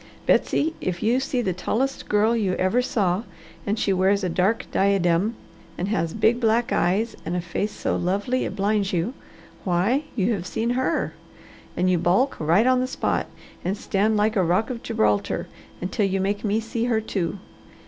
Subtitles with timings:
[0.25, 3.21] Betsy, if you see the tallest girl you ever saw,
[3.67, 5.35] and she wears a dark diadem,
[5.77, 9.13] and has big black eyes and a face so lovely it blinds you,
[9.63, 11.13] why you have seen Her,
[11.77, 13.27] and you balk, right on the spot,
[13.63, 15.47] and stand like the rock of Gibraltar,
[15.81, 17.37] until you make me see her, too.